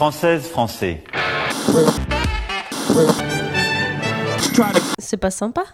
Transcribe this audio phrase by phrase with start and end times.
[0.00, 1.04] Française, français.
[4.98, 5.64] C'est pas sympa.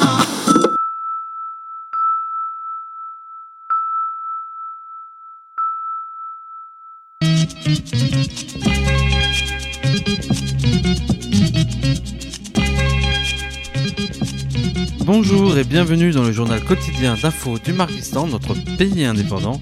[15.04, 19.61] Bonjour et bienvenue dans le journal quotidien d'info du Marquistan, notre pays indépendant.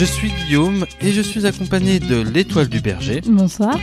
[0.00, 3.20] Je suis Guillaume et je suis accompagné de l'étoile du berger.
[3.26, 3.78] Bonsoir.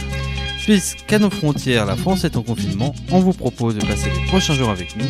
[0.64, 4.56] Puisqu'à nos frontières, la France est en confinement, on vous propose de passer les prochains
[4.56, 5.06] jours avec nous.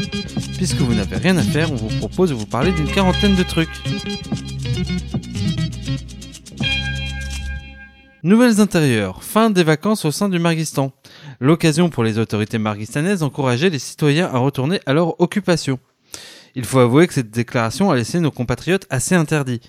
[0.57, 3.43] Puisque vous n'avez rien à faire, on vous propose de vous parler d'une quarantaine de
[3.43, 3.69] trucs.
[8.23, 10.91] Nouvelles intérieures, fin des vacances au sein du Marguistan.
[11.39, 15.79] L'occasion pour les autorités marguistanaises d'encourager les citoyens à retourner à leur occupation.
[16.53, 19.61] Il faut avouer que cette déclaration a laissé nos compatriotes assez interdits.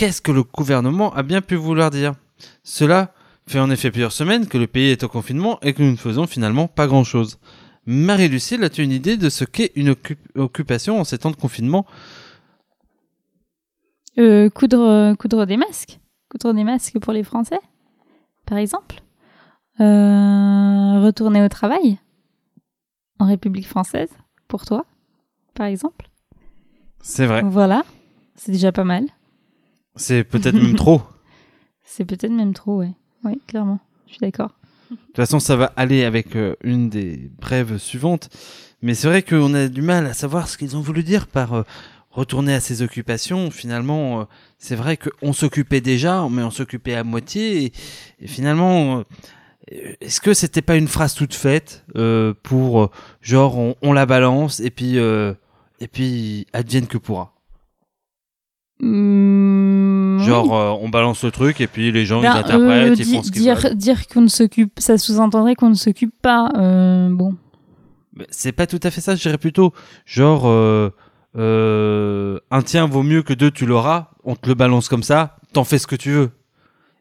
[0.00, 2.14] Qu'est-ce que le gouvernement a bien pu vouloir dire?
[2.64, 3.12] Cela
[3.46, 5.96] fait en effet plusieurs semaines que le pays est au confinement et que nous ne
[5.96, 7.38] faisons finalement pas grand-chose.
[7.84, 11.84] Marie-Lucille, as-tu une idée de ce qu'est une occup- occupation en ces temps de confinement?
[14.18, 16.00] Euh, coudre, coudre des masques.
[16.30, 17.60] Coudre des masques pour les Français,
[18.46, 19.02] par exemple.
[19.80, 21.98] Euh, retourner au travail
[23.18, 24.08] en République française,
[24.48, 24.86] pour toi,
[25.52, 26.08] par exemple.
[27.02, 27.84] C'est vrai, Voilà,
[28.34, 29.04] c'est déjà pas mal.
[29.96, 31.02] C'est peut-être même trop.
[31.82, 32.92] C'est peut-être même trop, ouais.
[33.24, 34.52] Oui, clairement, je suis d'accord.
[34.90, 38.28] De toute façon, ça va aller avec euh, une des brèves suivantes.
[38.82, 41.52] Mais c'est vrai qu'on a du mal à savoir ce qu'ils ont voulu dire par
[41.52, 41.62] euh,
[42.10, 43.50] retourner à ses occupations.
[43.50, 44.24] Finalement, euh,
[44.58, 47.64] c'est vrai qu'on s'occupait déjà, mais on s'occupait à moitié.
[47.64, 47.72] Et,
[48.20, 49.02] et finalement,
[49.68, 51.84] est-ce que c'était pas une phrase toute faite
[52.42, 57.34] pour genre on, on la balance et puis et puis advienne que pourra?
[58.80, 59.59] Mmh,
[60.24, 60.50] Genre oui.
[60.52, 63.22] euh, on balance le truc et puis les gens Ben, ils interprètent, euh, ils font
[63.22, 63.74] ce qu'ils dire, veulent.
[63.74, 66.50] dire qu'on ne s'occupe, ça sous-entendrait qu'on ne s'occupe pas.
[66.56, 67.34] euh, bon,
[68.30, 69.72] C'est pas tout à fait ça, je dirais plutôt
[70.04, 70.46] genre
[71.36, 75.64] un tien vaut mieux que deux tu l'auras, on te le balance comme ça, t'en
[75.64, 76.30] fais ce que tu veux.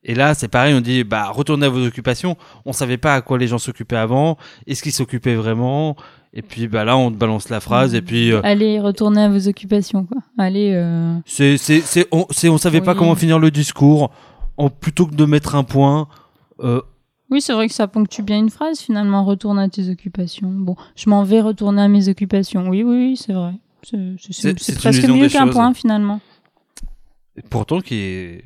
[0.06, 2.38] Et là, c'est pareil, on dit bah retournez à vos occupations.
[2.66, 5.98] On savait pas à quoi les gens s'occupaient avant, est-ce qu'ils s'occupaient vraiment
[6.34, 9.30] Et puis bah là, on te balance la phrase et puis euh, allez, retournez à
[9.30, 10.22] vos occupations, quoi.
[10.38, 14.12] Allez, euh, c'est c'est c'est on c'est on savait pas comment finir le discours.
[14.58, 16.08] En plutôt que de mettre un point,
[16.60, 16.82] euh,
[17.32, 19.24] Oui, c'est vrai que ça ponctue bien une phrase finalement.
[19.26, 20.50] Retourne à tes occupations.
[20.52, 22.68] Bon, je m'en vais retourner à mes occupations.
[22.70, 23.54] Oui, oui, oui, c'est vrai.
[23.82, 26.20] C'est- presque mieux qu'un point finalement.
[27.38, 28.44] et pourtant qui est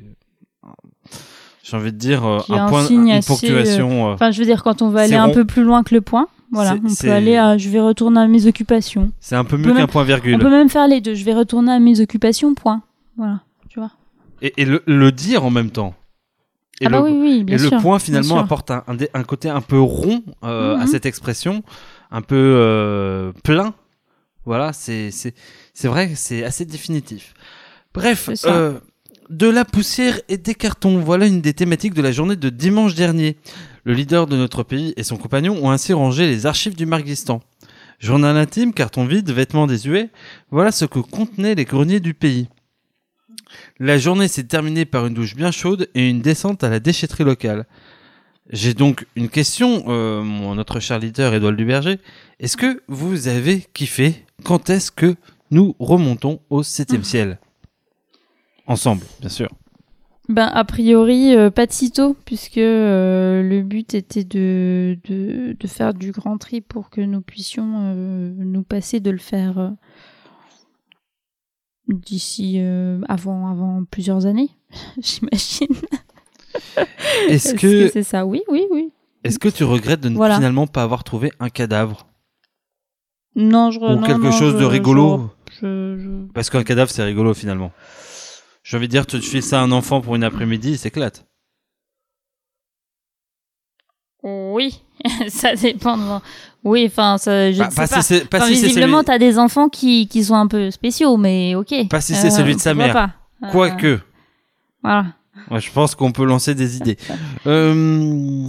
[1.66, 4.38] j'ai envie de dire euh, un un point signe une assez, ponctuation euh, Enfin, je
[4.38, 6.94] veux dire, quand on va aller un peu plus loin que le point, voilà, on
[6.94, 9.10] peut aller à je vais retourner à mes occupations.
[9.18, 10.36] c'est un peu mieux qu'un point virgule.
[10.36, 11.14] On peut même faire les deux.
[11.14, 12.82] Je vais retourner à mes occupations, point.
[13.16, 13.90] Voilà, tu vois.
[14.42, 15.94] et, et le, le dire en même temps.
[16.80, 17.70] Et ah le, bah oui, oui, bien et sûr.
[17.70, 18.44] le point bien finalement sûr.
[18.44, 20.86] apporte un, un, dé- un côté un peu rond euh, à Mhm.
[20.88, 21.62] cette expression,
[22.10, 23.74] un peu euh, plein.
[24.44, 25.34] Voilà, c'est c'est
[25.72, 27.32] c'est vrai, que c'est assez définitif.
[27.94, 28.78] Bref, euh,
[29.30, 32.94] de la poussière et des cartons, voilà une des thématiques de la journée de dimanche
[32.94, 33.36] dernier.
[33.84, 37.40] Le leader de notre pays et son compagnon ont ainsi rangé les archives du Marguistan.
[37.98, 40.10] Journal intime, carton vide, vêtements désuets,
[40.50, 42.48] voilà ce que contenaient les greniers du pays.
[43.78, 47.24] La journée s'est terminée par une douche bien chaude et une descente à la déchetterie
[47.24, 47.66] locale.
[48.50, 51.98] J'ai donc une question, euh, mon notre cher leader Edouard Duberger.
[52.40, 54.24] Est-ce que vous avez kiffé?
[54.44, 55.14] Quand est-ce que
[55.50, 57.38] nous remontons au septième ciel?
[58.66, 59.48] Ensemble, bien sûr.
[60.30, 65.66] Ben, a priori, euh, pas de sitôt, puisque euh, le but était de, de, de
[65.66, 69.72] faire du grand tri pour que nous puissions euh, nous passer de le faire
[71.88, 72.58] d'ici
[73.08, 74.48] avant, avant plusieurs années,
[75.02, 75.76] j'imagine.
[77.28, 78.24] Est-ce que, c'est ça?
[78.24, 78.92] Oui, oui, oui.
[79.24, 80.36] est-ce que tu regrettes de ne Voilà.
[80.36, 82.06] finalement pas avoir trouvé un cadavre?
[83.36, 85.30] Non, je ou non, quelque non, chose je- de rigolo
[85.60, 87.72] je- je- Parce qu'un cadavre c'est rigolo finalement.
[88.64, 90.78] J'ai envie de dire, tu te files ça à un enfant pour une après-midi, il
[90.78, 91.24] s'éclate.
[94.22, 94.80] Oui,
[95.28, 95.98] ça dépend.
[95.98, 96.22] de-
[96.64, 98.00] Oui, enfin, je ne sais pas pas.
[98.00, 100.70] si c'est pas Enfin, si visiblement, celui- t'as des enfants qui, qui sont un peu
[100.70, 101.72] spéciaux, mais ok.
[101.72, 102.94] Euh, Pas si c'est celui de sa mère.
[102.94, 103.10] pas.
[103.42, 104.00] Euh, Quoique.
[104.82, 105.06] Voilà.
[105.50, 106.96] Ouais, je pense qu'on peut lancer des idées.
[107.46, 108.46] Euh,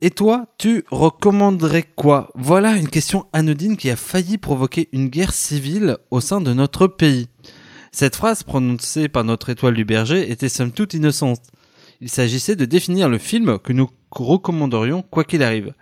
[0.00, 2.30] Et toi, tu recommanderais quoi?
[2.36, 6.86] Voilà une question anodine qui a failli provoquer une guerre civile au sein de notre
[6.86, 7.26] pays.
[7.92, 11.42] Cette phrase prononcée par notre étoile du berger était somme toute innocente.
[12.00, 15.74] Il s'agissait de définir le film que nous recommanderions quoi qu'il arrive.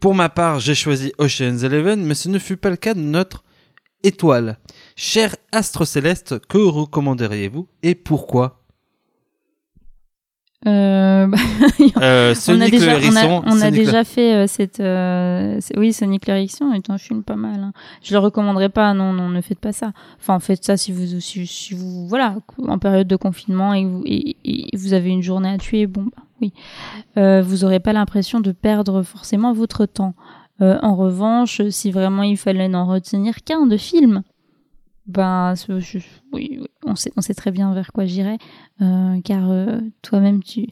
[0.00, 3.00] Pour ma part, j'ai choisi Ocean's Eleven, mais ce ne fut pas le cas de
[3.00, 3.44] notre
[4.02, 4.58] étoile.
[4.96, 8.61] Cher astre céleste, que recommanderiez-vous et pourquoi?
[10.66, 11.38] Euh, Euh, bah,
[12.02, 14.80] Euh, on a déjà, on a, on déjà fait euh, cette.
[14.80, 17.60] euh, oui, Sonic l'Ériction est un film pas mal.
[17.60, 17.72] hein.
[18.02, 18.94] Je le recommanderais pas.
[18.94, 19.92] Non, non, ne faites pas ça.
[20.20, 22.36] Enfin, faites ça si vous, si, si vous, voilà,
[22.66, 25.86] en période de confinement et vous, et, et vous avez une journée à tuer.
[25.86, 26.52] Bon, bah, oui,
[27.16, 30.14] euh, vous aurez pas l'impression de perdre forcément votre temps.
[30.60, 34.22] Euh, en revanche, si vraiment il fallait n'en retenir qu'un de film,
[35.06, 35.98] ben, je-
[36.32, 38.38] oui, on sait, on sait très bien vers quoi j'irai,
[38.80, 40.68] euh, car euh, toi-même tu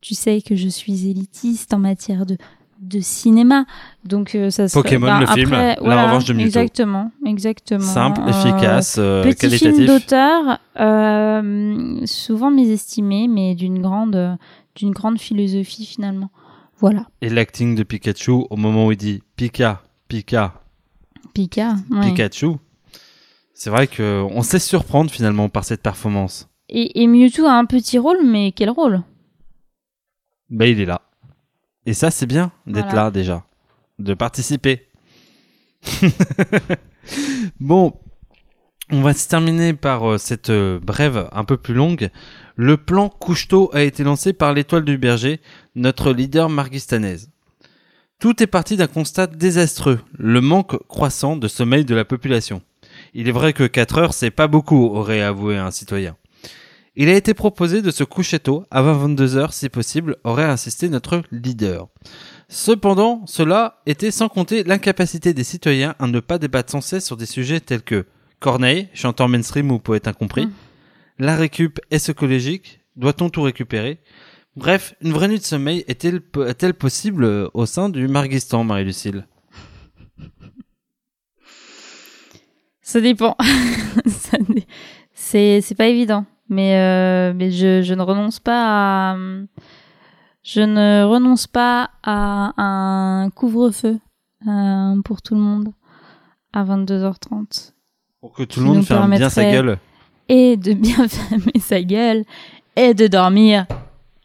[0.00, 2.36] tu sais que je suis élitiste en matière de,
[2.80, 3.64] de cinéma.
[4.04, 6.46] Donc, euh, ça serait, Pokémon, ben, le film, après, La voilà, revanche de Mewtwo.
[6.46, 7.80] Exactement, exactement.
[7.80, 9.86] Simple, efficace, Petit film qualitatif.
[9.86, 14.38] d'auteur, euh, souvent mésestimé, mais d'une grande,
[14.76, 16.30] d'une grande philosophie finalement.
[16.78, 20.62] Voilà, Et l'acting de Pikachu au moment où il dit Pika, Pika,
[21.34, 21.76] Pika.
[21.90, 22.10] ouais.
[22.10, 22.56] Pikachu.
[23.58, 26.46] C'est vrai que on sait se surprendre finalement par cette performance.
[26.68, 29.00] Et, et Mewtwo a un petit rôle, mais quel rôle?
[30.50, 31.00] Bah il est là.
[31.86, 33.04] Et ça c'est bien d'être Voilà.
[33.04, 33.46] là déjà,
[33.98, 34.88] de participer.
[37.60, 37.94] bon,
[38.90, 42.10] on va se terminer par euh, cette euh, brève un peu plus longue.
[42.56, 45.40] Le plan Couchetot a été lancé par l'étoile du berger,
[45.74, 47.30] notre leader marguistanaise.
[48.18, 52.60] Tout est parti d'un constat désastreux, le manque croissant de sommeil de la population.
[53.18, 56.16] Il est vrai que 4 heures, c'est pas beaucoup, aurait avoué un citoyen.
[56.96, 60.90] Il a été proposé de se coucher tôt, avant 22 heures si possible, aurait insisté
[60.90, 61.88] notre leader.
[62.50, 67.16] Cependant, cela était sans compter l'incapacité des citoyens à ne pas débattre sans cesse sur
[67.16, 68.04] des sujets tels que
[68.38, 70.52] Corneille, chanteur mainstream ou poète incompris, Mm.
[71.20, 73.98] la récup est-ce écologique, doit-on tout récupérer?
[74.56, 79.26] Bref, une vraie nuit de sommeil est-elle est-elle possible euh, au sein du Marguistan, Marie-Lucille
[82.86, 83.36] Ça dépend.
[85.12, 89.16] C'est c'est pas évident, mais euh, mais je je ne renonce pas à
[90.44, 93.98] je ne renonce pas à un couvre-feu
[94.46, 95.70] euh, pour tout le monde
[96.52, 97.72] à 22h30
[98.20, 99.78] Pour que tout le monde ferme bien sa gueule.
[100.28, 102.24] et de bien fermer sa gueule
[102.76, 103.66] et de dormir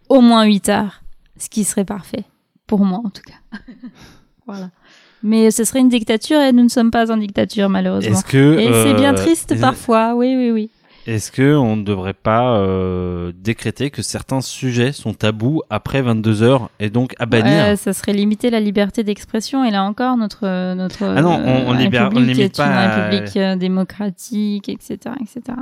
[0.07, 1.01] au moins 8 heures,
[1.35, 2.25] ce qui serait parfait
[2.67, 3.57] pour moi en tout cas.
[4.45, 4.69] voilà.
[5.23, 8.11] Mais ce serait une dictature et nous ne sommes pas en dictature malheureusement.
[8.17, 10.69] Est-ce que Et c'est bien euh, triste parfois, oui, oui, oui.
[11.07, 16.43] Est-ce que on ne devrait pas euh, décréter que certains sujets sont tabous après 22
[16.43, 19.65] heures et donc à bannir Ouais, ça serait limiter la liberté d'expression.
[19.65, 22.65] Et là encore, notre, notre Ah non, on- on euh, libère- on limite une pas
[22.67, 25.57] à- république démocratique, etc., etc.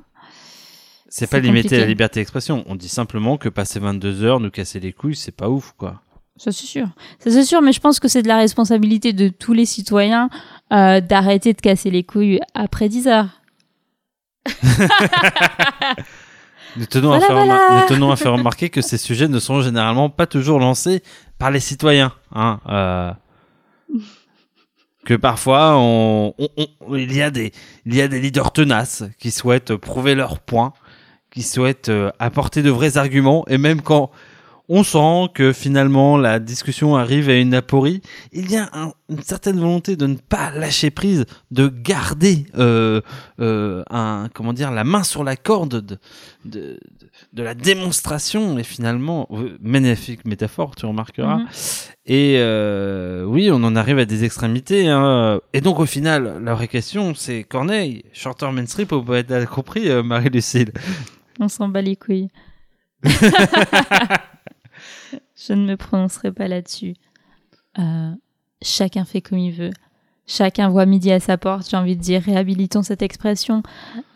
[1.08, 2.64] C'est pas limiter la liberté d'expression.
[2.68, 6.02] On dit simplement que passer 22 heures, nous casser les couilles, c'est pas ouf, quoi.
[6.40, 6.88] Ça c'est sûr.
[7.20, 10.30] Ça c'est sûr, mais je pense que c'est de la responsabilité de tous les citoyens
[10.74, 13.28] euh, d'arrêter de casser les couilles après 10 heures.
[16.78, 17.56] Nous tenons, à faire voilà.
[17.56, 21.02] remar- nous tenons à faire remarquer que ces sujets ne sont généralement pas toujours lancés
[21.40, 22.14] par les citoyens.
[22.34, 23.12] Hein, euh,
[25.06, 26.50] que parfois, on, on-
[26.82, 27.52] on- il, y a des,
[27.86, 30.74] il y a des leaders tenaces qui souhaitent prouver leur point,
[31.32, 34.12] qui souhaitent euh, apporter de vrais arguments, et même quand
[34.70, 38.02] on sent que finalement la discussion arrive à une aporie,
[38.32, 43.02] il y a un- une certaine volonté de ne pas lâcher prise, de garder euh,
[43.40, 45.98] euh, un, comment dire, la main sur la corde de,
[46.46, 46.80] de,
[47.34, 51.48] de la démonstration et finalement euh, magnifique métaphore tu remarqueras Mhm.
[52.06, 55.40] et oui on en arrive à des extrémités hein.
[55.54, 59.90] et donc au final la vraie question c'est Corneille chanteur mainstream ou poète a compris
[60.04, 60.72] Marie-Lucille
[61.40, 62.30] On s'en bat les couilles.
[65.36, 66.94] Je ne me prononcerai pas là-dessus.
[67.78, 68.12] Euh,
[68.62, 69.72] chacun fait comme il veut.
[70.32, 72.22] Chacun voit midi à sa porte, j'ai envie de dire.
[72.22, 73.64] Réhabilitons cette expression.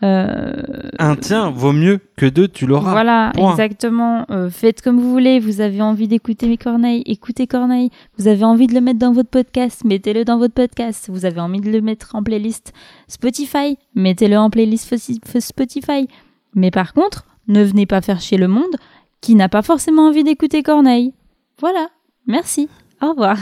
[0.04, 0.52] Euh,
[1.00, 3.50] un tien vaut mieux que deux tu l'auras Voilà, Point.
[3.50, 4.24] exactement.
[4.30, 5.40] Euh, faites comme vous voulez.
[5.40, 7.90] Vous avez envie d'écouter mes Corneilles, écoutez Corneille.
[8.16, 11.08] Vous avez envie de le mettre dans votre podcast, mettez-le dans votre podcast.
[11.10, 12.72] Vous avez envie de le mettre en playlist
[13.08, 14.94] Spotify, mettez-le en playlist
[15.40, 16.06] Spotify.
[16.54, 18.76] Mais par contre, ne venez pas faire chier le monde
[19.24, 21.14] qui n'a pas forcément envie d'écouter Corneille.
[21.58, 21.88] Voilà.
[22.26, 22.68] Merci.
[23.00, 23.38] Au revoir.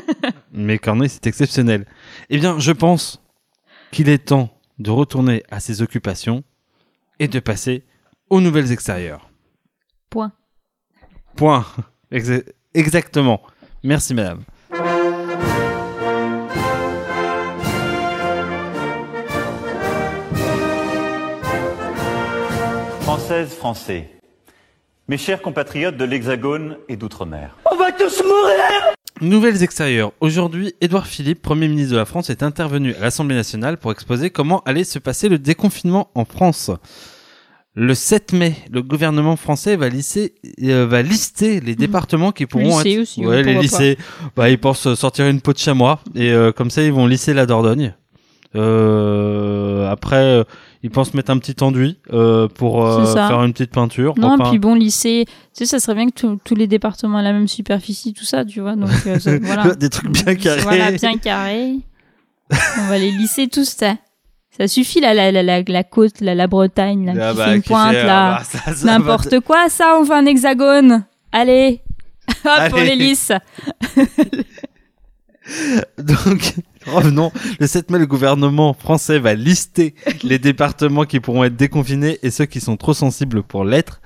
[0.52, 1.84] mais Corneille c'est exceptionnel
[2.30, 3.22] eh bien je pense
[3.92, 6.42] qu'il est temps de retourner à ses occupations
[7.18, 7.84] et de passer
[8.30, 9.28] aux nouvelles extérieures
[10.08, 10.32] Point.
[11.36, 11.66] Point.
[12.10, 13.42] Exa- exactement.
[13.82, 14.42] Merci, madame.
[23.02, 24.15] Françaises, Français,
[25.08, 27.56] mes chers compatriotes de l'Hexagone et d'Outre-mer.
[29.20, 30.12] Nouvelles extérieures.
[30.20, 34.30] Aujourd'hui, Édouard Philippe, Premier ministre de la France, est intervenu à l'Assemblée nationale pour exposer
[34.30, 36.70] comment allait se passer le déconfinement en France.
[37.74, 42.78] Le 7 mai, le gouvernement français va, lisser, euh, va lister les départements qui pourront
[42.78, 43.00] Lycée être.
[43.02, 43.98] aussi, ouais, les lycées.
[44.34, 47.34] Bah, ils pensent sortir une peau de chamois et euh, comme ça ils vont lisser
[47.34, 47.94] la Dordogne.
[48.56, 50.44] Euh, après, euh,
[50.82, 52.82] ils pensent mettre un petit enduit euh, pour
[53.12, 54.14] faire une petite peinture.
[54.16, 57.24] Non, puis bon, lycée, tu sais, ça serait bien que tous- tous les départements aient
[57.24, 58.74] la même superficie, tout ça, tu vois.
[58.76, 59.74] Donc, ça- voilà.
[59.74, 60.60] des trucs bien carrés.
[60.62, 61.76] Voilà, bien carrés.
[62.80, 63.96] On va les lisser tous, ça.
[64.56, 67.44] Ça suffit, là, la, la, la, la côte, la, la Bretagne, là, Ah qui bah,
[67.46, 68.40] fait une qui pointe, fait, là.
[68.40, 71.04] ah bah, N'importe quoi, ça, on fait un hexagone.
[71.32, 71.82] Allez.
[72.44, 73.32] Hop, on les lisse.
[75.98, 76.54] Donc,
[76.92, 77.32] revenons.
[77.60, 82.30] Le 7 mai, le gouvernement français va lister les départements qui pourront être déconfinés et
[82.30, 84.00] ceux qui sont trop sensibles pour l'être.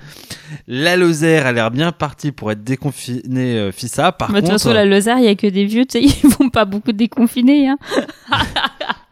[0.67, 4.11] La Lozère a l'air bien partie pour être déconfinée euh, FISA.
[4.11, 5.99] Par Bah, De toute contre, façon, la Lozère, il y a que des vieux, tu
[5.99, 7.77] sais, ils vont pas beaucoup déconfiner, hein.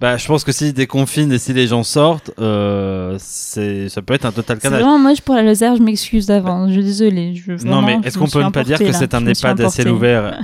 [0.02, 4.14] bah, je pense que s'ils déconfinent et si les gens sortent, euh, c'est, ça peut
[4.14, 4.82] être un total canal.
[4.82, 6.70] vraiment moche pour la Lozère, je m'excuse d'avance.
[6.70, 7.36] Je suis désolée.
[7.36, 9.62] Je, Non, vraiment, mais je est-ce qu'on peut ne pas dire que c'est un EHPAD
[9.62, 10.40] à ciel ouvert?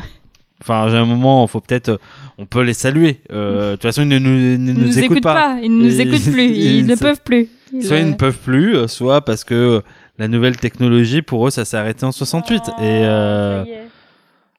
[0.68, 1.98] Enfin, j'ai un moment, faut peut-être, euh,
[2.40, 3.22] on peut les saluer.
[3.32, 5.34] Euh, de toute façon, ils ne nous, ne Ils nous, nous écoutent écoutent pas.
[5.36, 5.58] pas.
[5.62, 6.46] Ils nous Et- écoutent plus.
[6.56, 7.50] Ils ne peuvent plus.
[7.82, 9.84] Soit ils euh, ne peuvent plus, euh, soit parce que
[10.18, 12.64] la nouvelle technologie, pour eux, ça s'est arrêté en 68.
[12.68, 13.82] Oh, et euh, ça y est.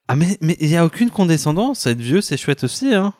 [0.08, 1.86] Ah, mais mais il n'y a aucune condescendance.
[1.86, 2.94] Être vieux, c'est chouette aussi.
[2.94, 3.12] Hein.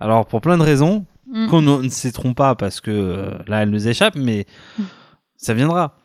[0.00, 1.48] Alors, pour plein de raisons, Mm.
[1.48, 4.46] qu'on ne citeront pas parce que euh, là, elle nous échappe, mais
[4.78, 4.82] Mm.
[5.36, 5.98] ça viendra.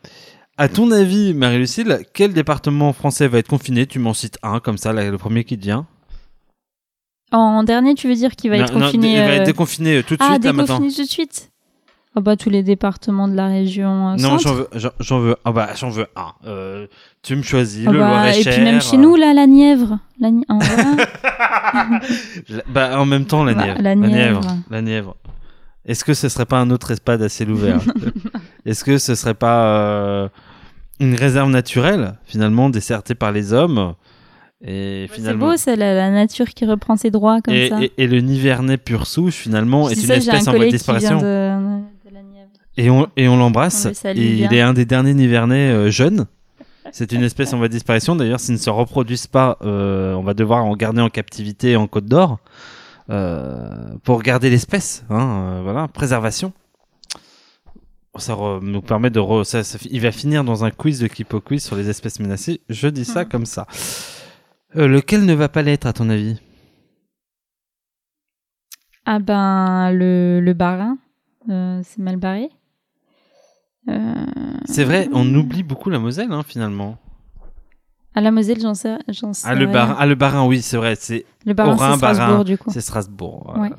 [0.56, 3.86] À ton avis, Marie-Lucille, quel département français va être confiné?
[3.86, 5.86] Tu m'en cites un, comme ça, là, le premier qui te vient.
[7.32, 9.96] En dernier, tu veux dire qu'il va être non, confiné il va euh, être déconfiné
[9.96, 10.78] euh, tout de Ah, suite, là, maintenant.
[10.78, 11.50] déconfiné tout de suite
[12.14, 15.34] Ah bah tous les départements de la région euh, Non, j'en veux, j'en- j'en veux,
[15.44, 16.32] ah bah, j'en veux un.
[16.46, 16.86] Euh,
[17.22, 18.52] tu me choisis, Ah le bah, Loir-et-Cher.
[18.52, 19.98] et puis même chez euh, nous, là, la Nièvre.
[20.20, 20.46] La Ni-
[22.68, 23.82] Bah, en même temps, la Bah, Nièvre.
[23.82, 24.40] la La Nièvre.
[24.40, 24.56] Nièvre.
[24.70, 25.16] La Nièvre.
[25.86, 27.80] Est-ce que ce serait pas un autre EHPAD à ciel ouvert?
[28.64, 30.28] Est-ce que ce serait pas euh,
[31.00, 33.94] une réserve naturelle, finalement, dessertée par les hommes
[34.66, 37.82] et c'est finalement beau, c'est la, la nature qui reprend ses droits comme et, ça.
[37.82, 40.64] et- et le Nivernais pur souche, finalement, Je est une ça, espèce un en voie
[40.66, 41.18] de disparition.
[41.20, 41.82] de.
[42.76, 43.86] Et on, et on l'embrasse.
[44.04, 46.26] Le il est un des derniers Nivernais euh, jeunes.
[46.92, 48.16] C'est une espèce en voie de disparition.
[48.16, 51.86] D'ailleurs, s'ils ne se reproduisent pas, euh, on va devoir en garder en captivité en
[51.86, 52.38] Côte d'Or
[53.10, 53.68] euh,
[54.02, 55.04] pour garder l'espèce.
[55.10, 56.52] Hein, voilà, préservation.
[58.16, 59.18] Ça re- nous permet de.
[59.20, 62.20] re- ça- ça- il va finir dans un quiz de Kipo Quiz sur les espèces
[62.20, 62.60] menacées.
[62.68, 63.28] Je dis ça Mhm.
[63.28, 63.66] comme ça.
[64.76, 66.36] Euh, lequel ne va pas l'être, à ton avis?
[69.06, 70.96] Ah ben, le, le barin,
[71.50, 72.48] euh, c'est mal barré.
[73.88, 74.14] Euh,
[74.64, 76.96] C'est vrai, on oublie beaucoup la Moselle, hein, finalement.
[78.14, 79.66] À la Moselle, j'en sais, j'en sais Ah, le.
[79.66, 80.94] Barin, ah, le Barin, oui, c'est vrai.
[80.96, 82.70] C'est Le barin, c'est Strasbourg, du coup.
[82.72, 83.54] c'est Strasbourg.
[83.58, 83.70] Ouais.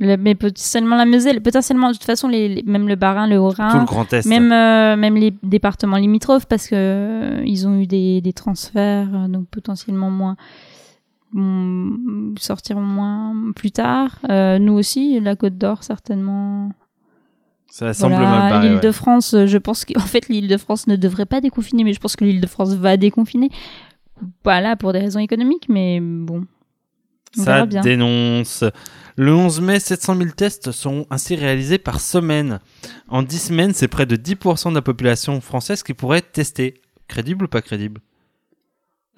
[0.00, 3.36] Le- mais potentiellement la Moselle, potentiellement, de toute façon, les, les- même le Barin, le
[3.36, 4.26] Tout le Haut-Rhin, Grand Est.
[4.26, 9.08] même, euh, même les départements limitrophes, parce que euh, ils ont eu des, des transferts,
[9.14, 10.36] euh, donc potentiellement moins
[11.32, 14.18] mm, sortir moins plus tard.
[14.28, 16.70] Nous aussi, la Côte d'Or, certainement.
[17.68, 18.66] Ça semble Voilà, mal barré.
[18.66, 18.80] L'île ouais.
[18.80, 21.92] de France, euh, je pense qu'en fait l'île de France ne devrait pas déconfiner, mais
[21.92, 23.48] je pense que l'île de France va déconfiner.
[24.44, 26.46] Voilà, pour des raisons économiques, mais bon.
[27.38, 27.80] On Ça bien.
[27.80, 28.64] dénonce.
[29.16, 32.58] Le 11 mai, 700 000 tests seront ainsi réalisés par semaine.
[33.08, 36.74] En 10 semaines, c'est près de 10% de la population française qui pourrait être testée.
[37.08, 38.00] Crédible ou pas crédible?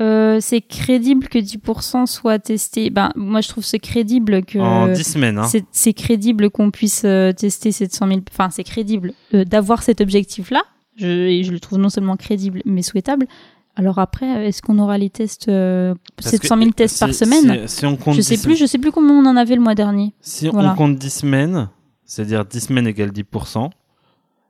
[0.01, 2.91] Euh, c'est crédible que 10% soient testés.
[2.91, 4.59] Ben, moi, je trouve c'est crédible que.
[4.59, 5.49] En 10 semaines, hein.
[5.71, 8.21] c'est- crédible qu'on puisse euh, tester 700 000.
[8.33, 10.63] Enfin, c'est crédible euh, d'avoir cet objectif-là.
[10.97, 13.27] Je, et je le trouve non seulement crédible, mais souhaitable.
[13.75, 17.01] Alors après, euh, est-ce qu'on aura les tests, euh, Parce 700 que 000 tests si-
[17.01, 17.67] par semaine?
[17.69, 19.55] Si, si on compte Je sais 10 plus, je sais plus comment on en avait
[19.57, 20.13] le mois dernier.
[20.21, 20.73] Si Voilà.
[20.73, 21.71] on compte 10 semaines,
[22.05, 23.71] c'est-à-dire 10 semaines égale 10%,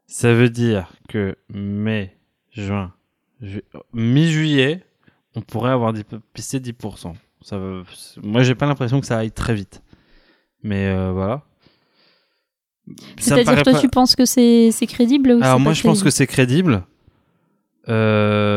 [0.07, 2.17] ça veut dire que mai,
[2.51, 2.93] juin,
[3.41, 3.63] ju-
[3.95, 4.83] mi-juillet,
[5.37, 5.93] on pourrait avoir
[6.35, 7.15] pisté 10%.
[7.43, 7.85] Ça veut-
[8.23, 9.83] Moi, j'ai pas l'impression que ça aille très vite.
[10.65, 11.43] Mais euh, voilà.
[13.19, 16.27] C'est-à-dire, toi, pas- tu penses que c'est crédible ou Alors moi, je pense que c'est
[16.27, 16.85] crédible.
[17.89, 18.52] Euh,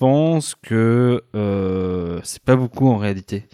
[0.00, 3.46] pense que euh, c'est pas beaucoup en réalité.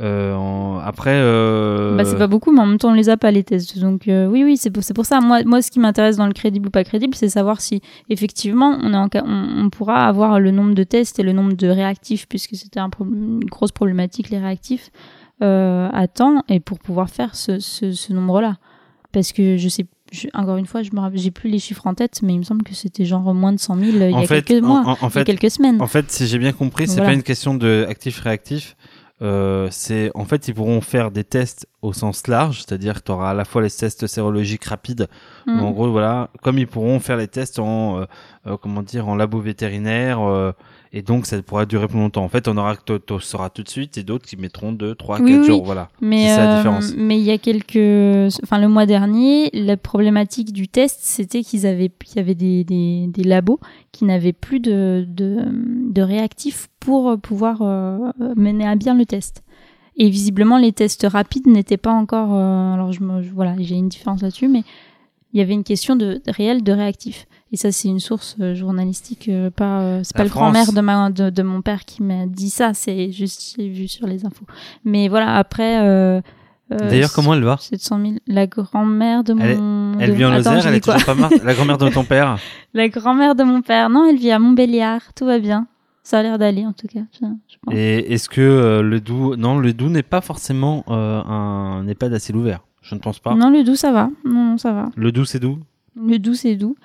[0.00, 3.30] Euh, Après, euh, Bah, c'est pas beaucoup, mais en même temps, on les a pas,
[3.30, 3.78] les tests.
[3.78, 5.20] Donc, euh, oui, oui, c'est pour, pour ça.
[5.20, 8.78] Moi, moi, ce qui m'intéresse dans le crédible ou pas crédible, c'est savoir si, effectivement,
[8.82, 12.26] on, ca- on, on pourra avoir le nombre de tests et le nombre de réactifs,
[12.28, 14.90] puisque c'était un une grosse problématique, les réactifs,
[15.42, 18.56] à temps, et pour pouvoir faire ce, ce, ce nombre-là.
[19.12, 21.94] Parce que je sais, je- encore une fois, je me j'ai plus les chiffres en
[21.94, 24.26] tête, mais il me semble que c'était genre moins de 100 000 il y a
[24.26, 25.80] fait, quelques mois, en- en il y a quelques semaines.
[25.80, 27.10] En fait, si j'ai bien compris, c'est Voilà.
[27.10, 28.76] pas une question de actif-réactif.
[29.22, 33.12] Euh, c'est en fait, ils pourront faire des tests au sens large, c'est-à-dire que tu
[33.12, 35.08] auras à la fois les tests sérologiques rapides,
[35.46, 35.56] Mm.
[35.56, 38.04] mais en gros voilà, comme ils pourront faire les tests en euh,
[38.46, 40.52] euh, comment dire en labo vétérinaire euh,
[40.92, 42.24] et donc ça pourra durer plus longtemps.
[42.24, 44.94] En fait, on aura que tu sauras tout de suite et d'autres qui mettront 2
[44.94, 45.44] 3 4 Oui, oui.
[45.44, 45.88] jours, voilà.
[46.00, 46.94] Mais, C'est ça la euh, différence.
[46.96, 51.66] mais il y a quelques, enfin le mois dernier, la problématique du test, c'était qu'ils
[51.66, 53.60] avaient, il y avait des, des, des labos
[53.92, 55.36] qui n'avaient plus de, de,
[55.90, 59.42] de réactifs pour pouvoir euh, mener à bien le test.
[59.96, 62.30] Et visiblement, les tests rapides n'étaient pas encore.
[62.34, 64.62] euh, alors je me, je- voilà, j'ai une différence là-dessus, mais
[65.32, 67.26] il y avait une question de réelle de réactifs.
[67.52, 70.80] Et ça, c'est une source euh, journalistique, euh, pas, euh, c'est pas le grand-mère de
[70.80, 72.74] ma, de, de mon père qui m'a dit ça.
[72.74, 74.44] C'est juste j'ai vu sur les infos.
[74.84, 75.80] Mais voilà, après.
[75.82, 76.20] Euh,
[76.72, 77.56] euh, D'ailleurs, comment elle va?
[77.58, 78.14] 700 000.
[78.28, 79.98] La grand-mère de Elle mon.
[79.98, 81.42] Elle de- vit en Attends, Lozère, elle est toujours pas morte?
[81.42, 82.38] La grand-mère de ton père?
[82.74, 83.90] La grand-mère de mon père.
[83.90, 85.00] Non, elle vit à Montbéliard.
[85.16, 85.66] Tout va bien.
[86.04, 87.00] Ça a l'air d'aller, en tout cas.
[87.12, 87.74] Je, je pense.
[87.74, 92.32] Et est-ce que le Doubs non, le Doubs n'est pas forcément euh, un EHPAD assez
[92.32, 92.60] ouvert?
[92.82, 93.34] Je ne pense pas.
[93.34, 94.10] Non, le doux, ça va.
[94.24, 94.88] Non, non, ça va.
[94.96, 95.58] Le Doubs c'est doux.
[95.96, 96.76] Le doux, c'est doux.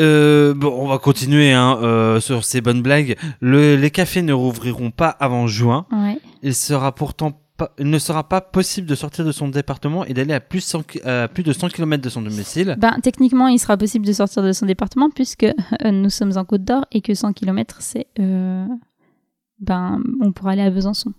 [0.00, 3.16] Euh, bon, on va continuer hein, euh, sur ces bonnes blagues.
[3.40, 5.86] Le- les cafés ne rouvriront pas avant juin.
[5.92, 6.18] Ouais.
[6.42, 10.12] Il sera pourtant pas, il ne sera pas possible de sortir de son département et
[10.14, 12.74] d'aller à plus, 100 ki- à plus de 100 km de son domicile.
[12.78, 16.44] Ben, techniquement, il sera possible de sortir de son département puisque euh, nous sommes en
[16.44, 18.06] Côte d'Or et que 100 km, c'est.
[18.16, 21.12] ben, on pourra aller à Besançon.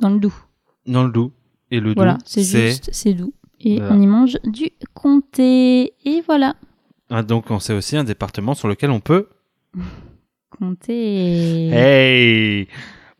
[0.00, 0.34] Dans le doux.
[0.86, 1.30] Dans le Doubs.
[1.72, 3.32] Et le Voilà, Doubs, c'est juste, c'est doux.
[3.60, 3.94] Et Voilà.
[3.94, 5.94] on y mange du comté.
[6.04, 6.54] Et voilà.
[7.10, 9.28] Ah, donc on sait aussi un département sur lequel on peut.
[10.50, 11.68] Comté.
[11.72, 12.68] Hey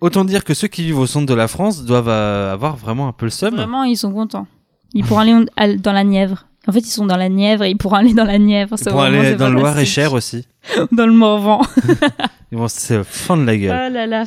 [0.00, 3.08] Autant dire que ceux qui vivent au centre de la France doivent euh, avoir vraiment
[3.08, 3.54] un peu le seum.
[3.54, 4.46] Vraiment, ils sont contents.
[4.94, 5.20] Ils pourront
[5.56, 6.46] aller dans la Nièvre.
[6.66, 8.76] En fait, ils sont dans la Nièvre et ils pourront aller dans la Nièvre.
[8.76, 9.94] C'est Pour vraiment- aller c'est dans le Loir et fantastique.
[9.94, 10.46] Cher aussi.
[10.92, 11.62] Dans le Morvan.
[12.52, 13.88] Ils vont se fendre la gueule.
[13.90, 14.24] Oh là là.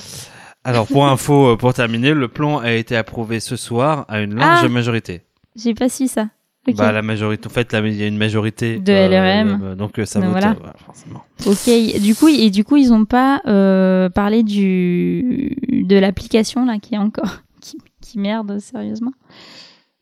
[0.65, 4.35] Alors pour info, euh, pour terminer, le plan a été approuvé ce soir à une
[4.35, 5.21] large Ah majorité.
[5.55, 6.27] J'ai pas su ça.
[6.75, 9.59] Bah la majorité, en fait, là, il y a une majorité De LRM.
[9.63, 10.55] euh, donc euh, ça Ben vote voilà.
[10.65, 11.23] euh, forcément.
[11.45, 12.01] Ok.
[12.01, 16.95] Du coup, et du coup, ils ont pas euh, parlé du de l'application là qui
[16.95, 19.11] est encore qui, qui merde sérieusement.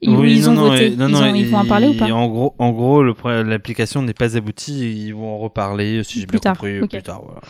[0.05, 0.95] Où Oui, ils non, ont non, voté.
[0.95, 4.13] non, ils, ont- ils vont en parler ou pas En gros, en gros, l'application n'est
[4.13, 5.05] pas aboutie.
[5.07, 7.21] Ils vont en reparler si j'ai bien tard, compris plus tard.
[7.25, 7.41] Voilà.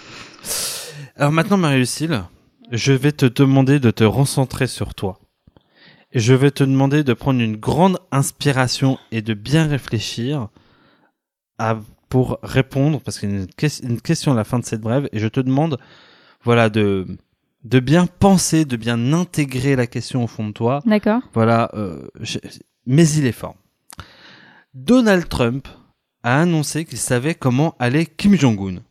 [1.17, 2.19] Alors maintenant, Marie-Lucille,
[2.71, 5.19] je vais te demander de te recentrer sur toi.
[6.13, 10.49] Je vais te demander de prendre une grande inspiration et de bien réfléchir
[11.57, 14.65] à, pour répondre, parce qu'il y a une, ques- une question à la fin de
[14.65, 15.79] cette brève, et je te demande,
[16.43, 17.07] voilà, de,
[17.63, 20.81] de bien penser, de bien intégrer la question au fond de toi.
[20.85, 21.21] D'accord.
[21.33, 22.39] Voilà, euh, je-
[22.85, 23.55] mais il est fort.
[24.75, 25.67] Donald Trump
[26.23, 28.81] a annoncé qu'il savait comment allait Kim Jong-un.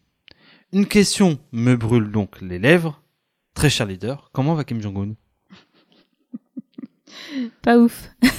[0.73, 3.02] Une question me brûle donc les lèvres.
[3.55, 5.15] Très cher leader, comment va Kim Jong-un?
[7.63, 8.09] Pas ouf.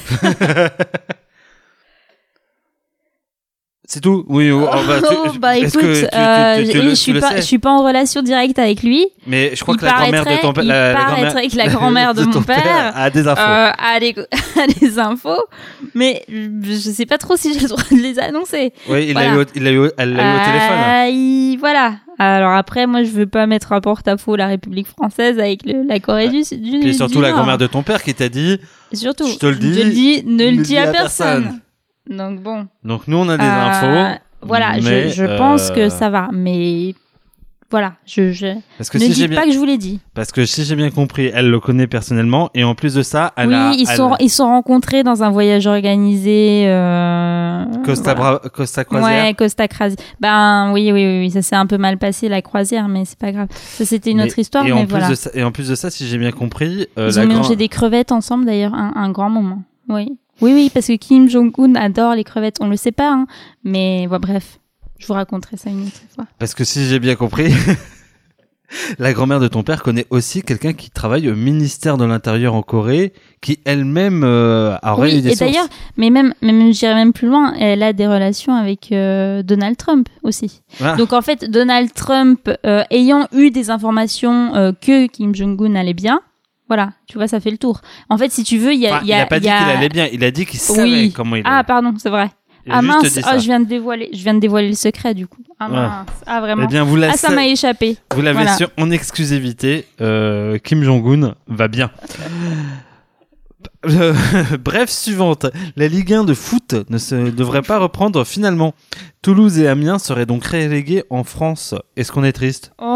[3.86, 4.24] C'est tout?
[4.30, 7.84] Oui, oh, bah, tu- Oh, bah écoute, euh, je suis pas, je suis pas en
[7.86, 9.06] relation directe avec lui.
[9.28, 12.14] Mais je crois il que la grand-mère de ton père, la, paraîtrait que la grand-mère
[12.14, 13.42] de ton mon père, a des infos.
[13.42, 14.16] Euh, a, des,
[14.58, 15.44] a des infos,
[15.94, 18.72] mais je sais pas trop si j'ai le droit de les annoncer.
[18.88, 19.36] oui, il voilà.
[19.36, 20.80] eu, il eu, elle l'a eu au téléphone.
[20.80, 21.98] Euh, il- voilà.
[22.20, 26.00] Alors après, moi, je veux pas mettre à porte-à-faux la République française avec le- la
[26.00, 28.60] Corée du, du Puis surtout du la grand-mère de ton père qui t'a dit.
[28.94, 31.60] Surtout, Je te le dis, ne le dis, ne le dis à personne.
[32.10, 32.68] Donc bon.
[32.84, 33.66] Donc nous on a des Euh,
[34.10, 34.20] infos.
[34.42, 36.94] Voilà, je, je pense euh, que ça va, mais
[37.74, 38.54] voilà, je, je...
[38.78, 40.00] Parce que ne si j'ai dites bien, pas que je vous l'ai dit.
[40.14, 43.34] parce que si j'ai bien compris, elle le connaît personnellement et en plus de ça,
[43.36, 43.72] elle oui, a.
[43.76, 46.66] ils elle- sont ils sont rencontrés dans un voyage organisé.
[46.68, 47.66] Euh...
[47.84, 48.38] Costa, voilà.
[48.40, 49.26] Bra- Costa Croisière.
[49.26, 49.98] Ouais, Costa Croisière.
[50.20, 53.18] Ben oui, oui, oui, oui, ça s'est un peu mal passé la croisière, mais c'est
[53.18, 53.48] pas grave.
[53.52, 55.70] Ça c'était une Mais- autre histoire, et mais en plus de ça, et en plus
[55.70, 58.74] de ça, si j'ai bien compris, euh, Ils la ont mangé des crevettes ensemble d'ailleurs,
[58.76, 59.64] un, un grand moment.
[59.90, 62.58] Oui, oui, oui, parce que Kim Jong-un adore les crevettes.
[62.62, 63.26] On le sait pas, hein,
[63.64, 64.60] mais bon, bref,
[65.04, 66.26] je vous raconterai ça une autre fois.
[66.40, 67.54] parce que si j'ai bien compris,
[68.98, 72.64] la grand-mère de ton père connaît aussi quelqu'un qui travaille au ministère de l'Intérieur en
[72.64, 77.14] Corée, qui elle-même euh, aurait Oui, eu des et d'ailleurs, mais même, même j'irai même
[77.14, 80.62] plus loin, elle a des relations avec euh, Donald Trump aussi.
[80.82, 80.96] Ah.
[80.96, 85.94] Donc en fait, Donald Trump euh, ayant eu des informations euh, que Kim Jong-un allait
[85.94, 86.22] bien,
[86.70, 87.82] voilà, tu vois, ça fait le tour.
[88.10, 89.40] En fait, si tu veux, il y a, Enfin, il y a, il a pas
[89.40, 91.12] dit y a- qu'il allait bien, il a dit qu'il savait Oui.
[91.14, 91.64] comment il Ah allait.
[91.66, 92.32] pardon, c'est vrai.
[92.70, 95.42] Ah mince, oh, je viens de dévoiler, je viens de dévoiler le secret du coup.
[95.60, 95.76] Ah Ouais.
[95.76, 96.64] mince, ah vraiment.
[96.64, 97.98] Eh bien, vous ah ça m'a échappé.
[98.16, 98.56] Vous l'avez Voilà.
[98.58, 99.86] sur en exclusivité.
[100.02, 101.92] euh, Kim Jong-un va bien.
[103.86, 104.14] Euh,
[104.64, 105.46] Bref, suivante.
[105.76, 108.74] La Ligue 1 de foot ne se devrait pas reprendre finalement.
[109.22, 111.76] Toulouse et Amiens seraient donc relégués en France.
[111.98, 112.72] Est-ce qu'on est triste?
[112.78, 112.90] Oh.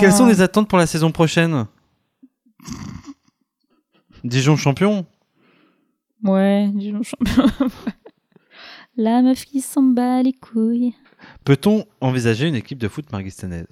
[0.00, 1.66] Quelles sont les attentes pour la saison prochaine?
[4.24, 5.04] Dijon champion?
[6.24, 7.44] Ouais, Dijon champion.
[8.96, 10.94] La meuf qui s'en bat les couilles.
[11.44, 13.68] Peut-on envisager une équipe de foot marguistanaise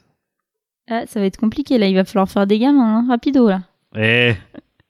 [0.88, 3.62] Ah, ça va être compliqué là, il va falloir faire des gamins, hein, rapido là.
[3.96, 4.34] Eh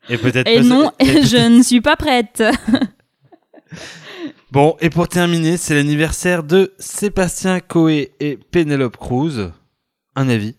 [0.08, 2.42] Et peut-être Et non, je ne suis pas prête.
[4.50, 9.52] Bon, et pour terminer, c'est l'anniversaire de Sébastien Coé et Pénélope Cruz.
[10.16, 10.56] Un avis?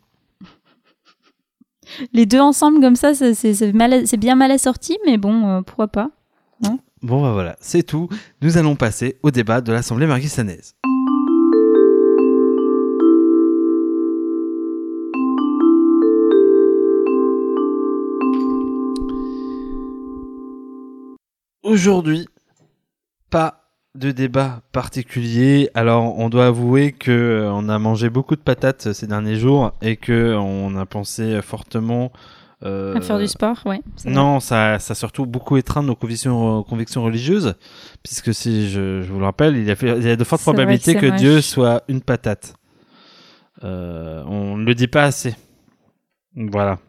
[2.14, 6.12] Les deux ensemble comme ça, c'est bien mal assorti, mais bon, euh, pourquoi pas.
[7.02, 8.10] Bon, bah voilà, c'est tout.
[8.42, 10.76] Nous allons passer au débat de l'Assemblée marguistanaise.
[21.64, 22.28] Aujourd'hui,
[23.30, 25.70] pas de débat particulier.
[25.76, 29.72] Alors, on doit avouer que euh, on a mangé beaucoup de patates ces derniers jours
[29.82, 33.82] et que on a pensé fortement euh, À faire du sport, ouais.
[34.06, 37.56] non, ça, ça a surtout beaucoup étreint nos convictions, convictions religieuses,
[38.04, 40.24] puisque si je, je vous le rappelle, il y a, fait- il y a de
[40.26, 41.16] fortes probabilités que.
[41.18, 42.54] Dieu soit une patate.
[43.64, 45.36] Euh, on ne le dit pas assez.
[46.36, 46.80] Voilà.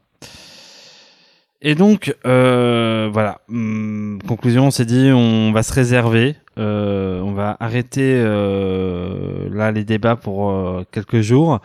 [1.62, 3.40] Et donc, euh, voilà.
[3.48, 6.36] Hum, conclusion, on s'est dit, on va se réserver.
[6.58, 11.60] euh, on va arrêter euh, là les débats pour euh, quelques jours.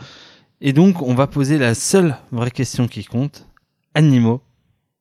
[0.62, 3.48] Et donc, on va poser la seule vraie question qui compte
[3.96, 4.42] animaux,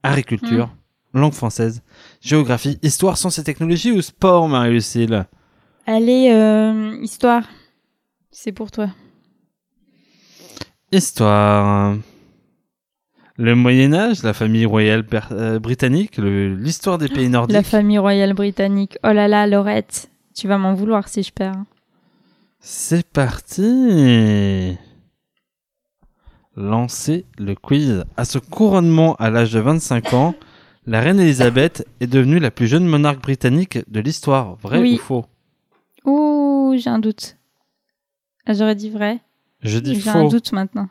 [0.02, 0.74] agriculture,
[1.12, 1.82] langue française,
[2.20, 5.26] géographie, histoire, sciences et technologies ou sport, Marie-Lucille
[5.86, 7.44] Allez, euh, histoire.
[8.30, 8.88] C'est pour toi.
[10.90, 11.96] Histoire.
[13.36, 17.54] Le Moyen-Âge, la famille royale euh, britannique, l'histoire des pays nordiques.
[17.54, 18.96] La famille royale britannique.
[19.04, 20.08] Oh là là, Laurette.
[20.34, 21.64] Tu vas m'en vouloir si je perds.
[22.60, 24.78] C'est parti
[26.56, 28.04] Lancez le quiz.
[28.16, 30.34] À ce couronnement à l'âge de 25 ans,
[30.86, 34.56] la reine Elisabeth est devenue la plus jeune monarque britannique de l'histoire.
[34.56, 34.94] Vrai Oui.
[34.94, 35.24] ou faux?
[36.04, 37.36] Ouh, j'ai un doute.
[38.46, 39.18] Ah, J'aurais dit vrai.
[39.62, 40.28] Je dis J'ai un faux.
[40.28, 40.88] doute maintenant.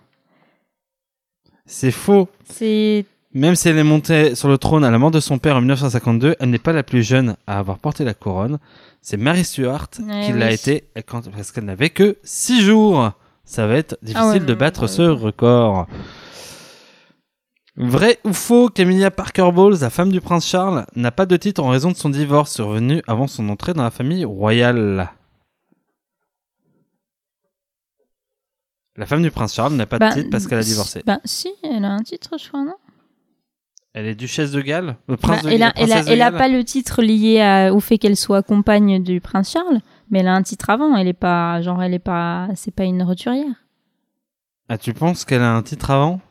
[1.65, 2.27] C'est faux.
[2.49, 5.55] C'est Même si elle est montée sur le trône à la mort de son père
[5.55, 8.59] en 1952, elle n'est pas la plus jeune à avoir porté la couronne.
[9.01, 10.53] C'est Mary Stuart Eh qui l'a oui.
[10.53, 13.11] été quand- parce qu'elle n'avait que 6 jours.
[13.45, 15.87] Ça va être difficile Ah ouais, de battre ouais, ce record.
[17.75, 21.61] Vrai ou faux qu'Emilia Parker Bowles, la femme du prince Charles, n'a pas de titre
[21.63, 25.09] en raison de son divorce survenu avant son entrée dans la famille royale
[28.95, 31.01] La femme du prince Charles n'a pas Bah, de titre parce qu'elle a divorcé.
[31.05, 32.75] Bah si, elle a un titre, je crois, non
[33.93, 36.05] Elle est duchesse de Galles Le Bah, prince de Elle a, la elle a, princesse
[36.05, 39.19] de elle a Galles pas le titre lié à- au fait qu'elle soit compagne du
[39.19, 39.79] prince Charles,
[40.13, 40.95] mais elle a un titre avant.
[40.95, 43.55] Elle est pas, genre, elle est pas, c'est pas une roturière.
[44.69, 46.21] Ah, tu penses qu'elle a un titre avant?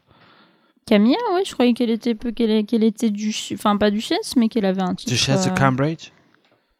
[0.86, 4.66] Camilla, oui, je croyais qu'elle était peu, qu'elle, était du, enfin pas duchesse, mais qu'elle
[4.66, 5.10] avait un titre.
[5.10, 6.10] Duchesse de euh, Cambridge?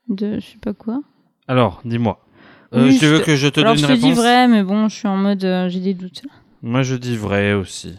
[0.08, 1.00] de, je sais pas quoi.
[1.48, 2.24] Alors, dis-moi.
[2.72, 4.18] Euh, Oui, tu je veux que je te Alors donne je une te dis réponse?
[4.24, 6.22] vrai, mais bon, je suis en mode, euh, j'ai des doutes.
[6.62, 7.98] Moi, je dis vrai aussi.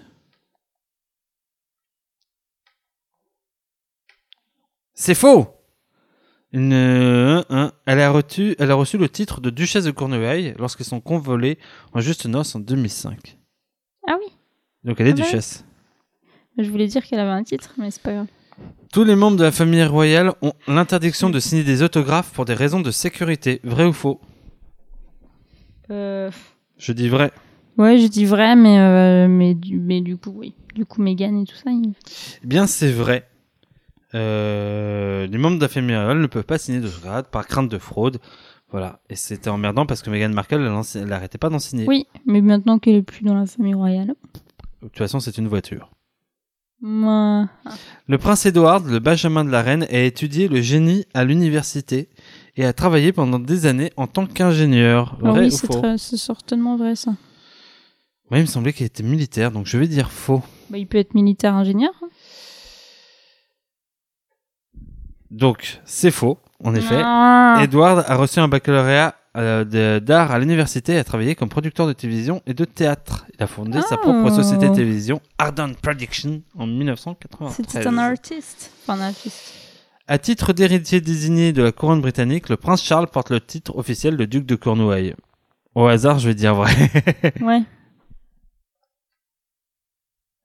[4.94, 5.48] C'est faux
[6.54, 6.74] Une,
[7.50, 11.02] un- elle, a reçu, elle a reçu le titre de duchesse de Cornouailles lorsqu'ils sont
[11.02, 11.58] convolés
[11.94, 13.38] en juste noces en 2005.
[14.08, 14.32] Ah oui.
[14.84, 15.66] Donc elle est Ah bah duchesse.
[16.60, 18.28] Je voulais dire qu'elle avait un titre, mais c'est pas grave.
[18.92, 22.54] Tous les membres de la famille royale ont l'interdiction de signer des autographes pour des
[22.54, 23.60] raisons de sécurité.
[23.64, 24.22] Vrai ou faux?
[25.90, 26.30] Euh,
[26.78, 27.32] Je dis vrai.
[27.80, 30.54] Ouais, je dis vrai, mais euh, mais du mais du coup, oui.
[30.76, 31.72] Du coup, Meghan et tout ça.
[31.72, 31.94] il-
[32.44, 33.28] Eh bien, c'est vrai.
[34.16, 37.70] Euh, les membres de la famille royale ne peuvent pas signer de grade par crainte
[37.70, 38.20] de fraude.
[38.72, 39.00] Voilà.
[39.10, 40.56] Et c'était emmerdant parce que Meghan Markle,
[40.96, 41.86] elle n'arrêtait pas d'en signer.
[41.88, 44.16] Oui, mais maintenant qu'elle est plus dans la famille royale.
[44.82, 45.90] De toute façon, c'est une voiture.
[46.82, 47.48] Moi,
[48.08, 52.10] Le prince Edward, le benjamin de la reine, a étudié le génie à l'université
[52.58, 55.18] et a travaillé pendant des années en tant qu'ingénieur.
[55.24, 57.12] Ah Vrai oui, ou c'est très- certainement vrai ça.
[58.30, 60.42] Moi, il me semblait qu'il était militaire, donc je vais dire faux.
[60.70, 61.94] Bah, il peut être militaire ingénieur.
[62.04, 62.08] hein.
[65.34, 67.02] Donc, c'est faux, en effet.
[67.04, 67.60] Ah.
[67.62, 71.94] Edward a reçu un baccalauréat euh, d'art à l'université et a travaillé comme producteur de
[71.94, 73.26] télévision et de théâtre.
[73.36, 74.30] Il a fondé sa propre Oh.
[74.30, 77.56] société de télévision, Ardent Production, en 1993.
[77.56, 78.72] C'était un artiste.
[78.84, 79.54] Enfin, un artiste.
[80.08, 84.16] À titre d'héritier désigné de la couronne britannique, le prince Charles porte le titre officiel
[84.18, 85.16] de duc de Cornouailles.
[85.74, 86.72] Au hasard, je vais dire vrai.
[87.42, 87.64] Ouais.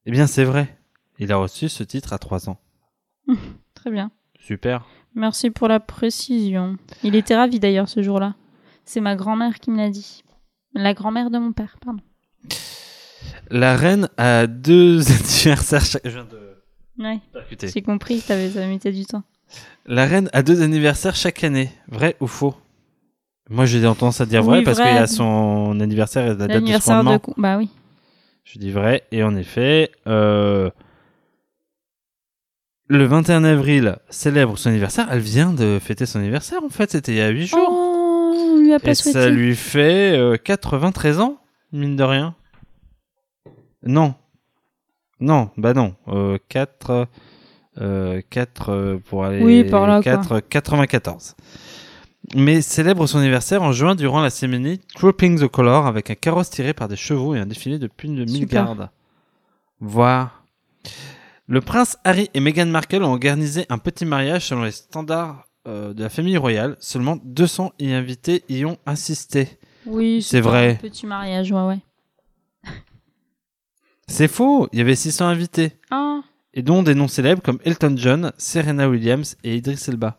[0.06, 0.78] eh bien, c'est vrai.
[1.18, 2.58] Il a reçu ce titre à 3 ans.
[3.74, 4.10] Très bien.
[4.48, 4.86] Super.
[5.14, 6.78] Merci pour la précision.
[7.02, 8.34] Il était ravi d'ailleurs ce jour-là.
[8.86, 10.24] C'est ma grand-mère qui me l'a dit.
[10.72, 12.00] La grand-mère de mon père, pardon.
[13.50, 16.00] La reine a deux anniversaires chaque...
[16.06, 16.56] Je viens de...
[16.98, 17.68] Ouais, percuté.
[17.68, 19.22] j'ai compris, t'avais ça mettait du temps.
[19.84, 21.70] La reine a deux anniversaires chaque année.
[21.88, 22.54] Vrai ou faux?
[23.50, 24.88] Moi, j'ai tendance à dire vrai Oui, parce vrai.
[24.88, 27.20] qu'il y a son anniversaire et la date de son de...
[27.36, 27.68] Bah oui.
[28.44, 29.04] Je dis vrai.
[29.12, 30.70] Et en effet, euh,
[32.88, 35.08] le 21 avril célèbre son anniversaire.
[35.10, 36.90] Elle vient de fêter son anniversaire, en fait.
[36.90, 37.58] C'était il y a 8 jours.
[37.70, 39.20] Oh, on lui a pas et souhaité.
[39.20, 41.38] ça lui fait euh, 93 ans,
[41.72, 42.34] mine de rien.
[43.84, 44.14] Non.
[45.20, 45.94] Non, bah non.
[46.08, 47.06] Euh, 4...
[47.80, 49.42] Euh, 4 euh, pour aller...
[49.42, 50.40] Oui, par là, quoi.
[50.40, 51.36] 4, 94.
[52.34, 56.50] Mais célèbre son anniversaire en juin durant la cérémonie Trooping the Color avec un carrosse
[56.50, 58.64] tiré par des chevaux et un défilé de plus de 1000 Super.
[58.64, 58.90] gardes.
[59.80, 60.37] Voir.
[61.48, 65.94] Le prince Harry et Meghan Markle ont organisé un petit mariage selon les standards euh,
[65.94, 66.76] de la famille royale.
[66.78, 69.58] Seulement 200 y invités y ont assisté.
[69.86, 70.72] Oui, C'est vrai.
[70.72, 71.78] un Petit mariage, ouais, ouais.
[74.06, 75.72] C'est faux, il y avait 600 invités.
[75.90, 76.20] Ah,
[76.54, 80.18] Et dont des noms célèbres comme Elton John, Serena Williams et Idris Elba.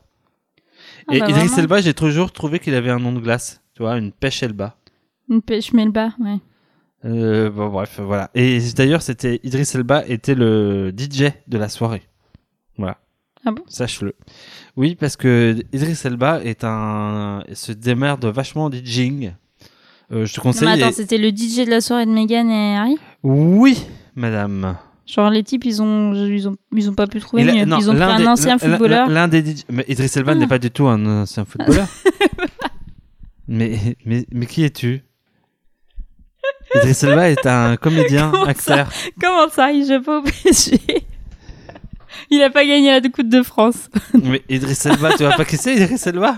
[1.08, 1.50] Ah et bah Idris.
[1.60, 3.62] Elba, j'ai toujours trouvé qu'il avait un nom de glace.
[3.76, 4.76] Tu vois, une pêche Elba.
[5.30, 6.38] une pêche melba, ouais.
[7.06, 8.30] Euh, bon, bref, voilà.
[8.36, 12.04] Et d'ailleurs, c'était Idris Elba était le DJ de la soirée.
[12.78, 12.98] Voilà.
[13.46, 13.64] Ah bon?
[13.68, 14.16] Sache-le.
[14.76, 19.34] Oui, parce que Idris Elba est un se démerde vachement en DJing.
[20.12, 20.68] Euh, je te Non, mais conseille.
[20.82, 22.98] attends, et- c'était le DJ de la soirée de Meghan et Harry?
[23.24, 23.78] Oui,
[24.16, 24.76] madame.
[25.06, 27.66] Genre les types, ils ont, ils ont, ils ont pas pu trouver mieux.
[27.66, 29.10] non, ils ont pris un ancien l'un- footballeur.
[29.10, 30.36] L'un des DJ mais Idris Elba Ah.
[30.36, 31.88] n'est pas du tout un ancien footballeur.
[33.48, 35.02] mais, mais, mais qui es-tu?
[36.76, 38.90] Idris Elba est un comédien, Comment ça acteur.
[39.20, 40.80] Comment ça, il joue pas au PSG
[42.30, 43.90] Il a pas gagné la Coupe de France.
[44.14, 46.36] Mais Idris Elba, tu vois pas qui c'est Idris Elba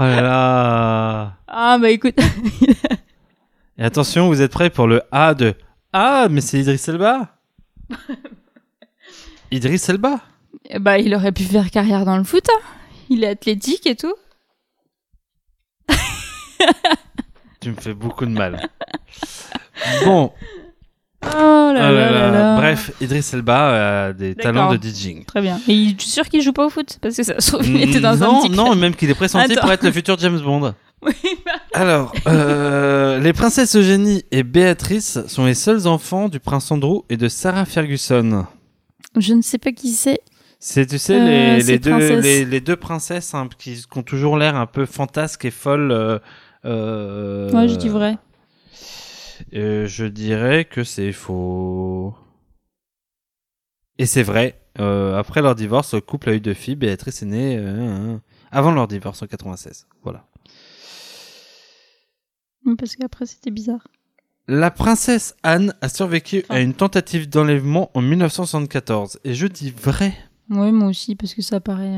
[0.00, 2.14] Oh là là Ah bah écoute,
[3.78, 5.54] Et attention, vous êtes prêts pour le A de
[5.92, 7.36] Ah, mais c'est Idris Elba
[9.50, 10.20] Idris Elba
[10.80, 12.46] bah il aurait pu faire carrière dans le foot.
[12.50, 12.60] hein.
[13.08, 14.14] Il est athlétique et tout.
[17.68, 18.66] Tu me fais beaucoup de mal.
[20.04, 20.32] Bon,
[21.22, 22.30] Oh là oh là là là là.
[22.30, 22.56] là.
[22.56, 25.24] bref, Idris Elba a des talents de DJing.
[25.24, 25.60] Très bien.
[25.68, 26.98] Et tu es sûr qu'il joue pas au foot?
[27.02, 28.78] Parce que ça se trouve, il était dans non, un petit non, club.
[28.78, 29.60] même qu'il est pressenti Attends.
[29.62, 30.74] pour être le futur James Bond.
[31.02, 31.12] Oui,
[31.46, 37.02] bah, Alors, euh, les princesses Eugénie et Béatrice sont les seuls enfants du prince Andrew
[37.08, 38.46] et de Sarah Ferguson.
[39.16, 40.18] je ne sais pas qui c'est.
[40.58, 42.24] C'est, tu sais, Euh, les, les, deux, princesses.
[42.24, 45.92] les, les deux princesses hein, qui, qui ont toujours l'air un peu fantasques et folles.
[45.92, 46.18] Euh,
[46.68, 48.18] euh, Moi, je dis vrai.
[49.54, 52.14] euh, je dirais que c'est faux.
[53.98, 54.60] Et c'est vrai.
[54.78, 56.76] Euh, après leur divorce, le couple a eu deux filles.
[56.76, 58.16] Béatrice est née euh,
[58.52, 59.86] avant leur divorce en 96.
[60.04, 60.24] Voilà.
[62.78, 63.88] Parce qu'après, c'était bizarre.
[64.46, 69.18] La princesse Anne a survécu à une tentative d'enlèvement en 1974.
[69.24, 70.14] Et je dis vrai.
[70.50, 71.96] Oui, moi aussi, parce que ça paraît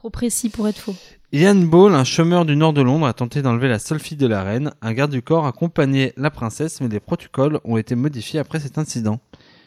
[0.00, 0.94] trop précis pour être faux.
[1.30, 4.26] Ian Ball, un chômeur du nord de Londres, a tenté d'enlever la seule fille de
[4.26, 4.72] la reine.
[4.80, 8.78] Un garde du corps accompagnait la princesse, mais les protocoles ont été modifiés après cet
[8.78, 9.20] incident.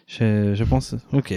[0.07, 0.95] Je, je pense.
[1.13, 1.35] Ok.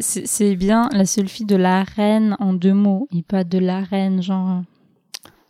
[0.00, 3.80] c'est- bien la seule fille de la reine en deux mots, et pas de la
[3.80, 4.62] reine, genre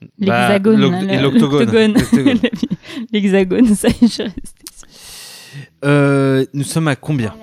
[0.00, 0.80] Bah, l'hexagone.
[0.80, 1.94] le- l'octogone.
[3.12, 4.64] L'hexagone, ça y est, je suis restée.
[5.84, 7.34] Euh, nous sommes à combien?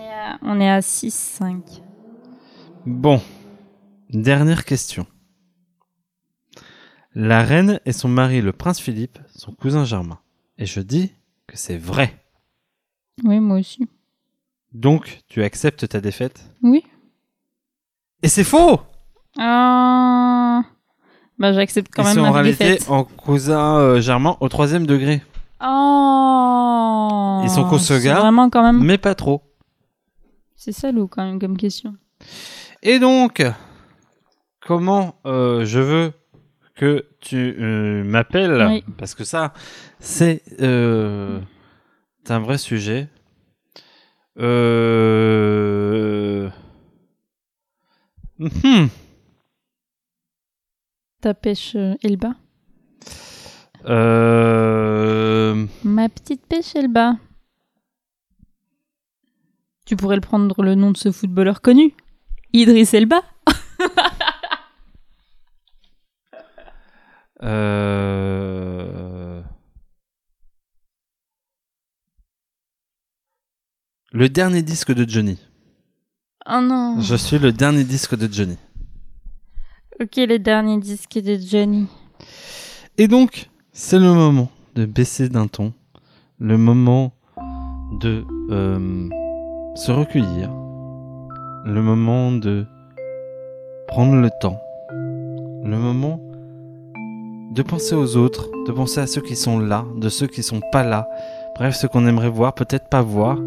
[0.42, 1.58] On est à, à 6-5.
[2.88, 3.22] Bon.
[4.14, 5.06] Dernière question.
[7.16, 10.20] La reine et son mari, le prince Philippe, sont cousins germains.
[10.58, 11.12] Et je dis
[11.48, 12.20] que c'est vrai.
[13.24, 13.88] Oui, moi aussi.
[14.72, 16.50] Donc, tu acceptes ta défaite?
[16.64, 16.84] Oui.
[18.24, 18.80] Et c'est faux
[19.38, 20.64] Ah.
[21.38, 22.90] Bah, j'accepte quand Ils même sont en ma réalité défaite.
[22.90, 25.22] en cousin euh, germain au troisième degré.
[25.64, 27.42] Oh.
[27.44, 28.20] Ils sont C'est Kosoga.
[28.20, 28.84] Vraiment quand même.
[28.84, 29.42] Mais pas trop.
[30.56, 31.96] C'est salaud quand même comme question.
[32.82, 33.44] Et donc,
[34.66, 36.14] comment euh, je veux
[36.76, 38.84] que tu euh, m'appelles Oui.
[38.98, 39.54] Parce que ça,
[40.00, 41.40] c'est euh,
[42.30, 43.08] un vrai sujet.
[44.40, 44.90] Euh...
[48.40, 48.88] hmm.
[51.22, 52.36] Ta pêche Elba.
[55.84, 57.18] Ma petite pêche Elba.
[59.86, 61.94] Tu pourrais le prendre le nom de ce footballeur connu.
[62.54, 63.22] Idriss Elba.
[67.44, 69.42] Euh...
[74.12, 75.40] Le dernier disque de Johnny.
[76.48, 77.00] Oh non.
[77.00, 78.58] Je suis le dernier disque de Johnny.
[80.00, 81.88] Ok, le dernier disque de Johnny.
[82.98, 85.74] Et donc, c'est le moment de baisser d'un ton,
[86.40, 87.14] le moment
[88.00, 89.10] de euh,
[89.76, 90.50] se recueillir
[91.66, 92.66] le moment de
[93.88, 96.20] prendre le temps, le moment
[97.54, 100.62] de penser aux autres, de penser à ceux qui sont là, de ceux qui sont
[100.72, 101.08] pas là,
[101.56, 103.38] bref, ceux qu'on aimerait voir, peut-être pas voir,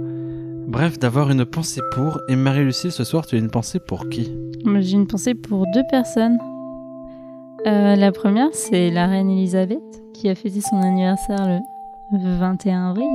[0.68, 2.20] bref, d'avoir une pensée pour.
[2.28, 4.32] Et Marie-Lucille, ce soir, tu as une pensée pour qui?
[4.78, 6.38] J'ai une pensée pour deux personnes.
[7.66, 9.82] Euh, la première, c'est la reine Elisabeth,
[10.14, 11.60] qui a fêté son anniversaire
[12.12, 13.08] le 21 avril,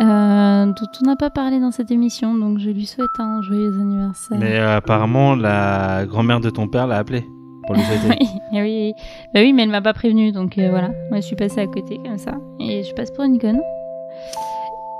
[0.00, 3.72] euh, dont on n'a pas parlé dans cette émission, donc je lui souhaite un joyeux
[3.80, 4.38] anniversaire.
[4.38, 7.26] Mais euh, apparemment, la grand-mère de ton père l'a appelé
[7.66, 8.94] pour lui oui, eh oui,
[9.34, 10.88] bah oui, mais elle m'a pas prévenu, donc euh, voilà.
[11.10, 13.60] Moi, je suis passée à côté comme ça, et je passe pour une conne.